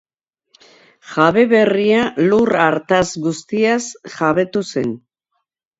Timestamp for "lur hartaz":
2.33-3.05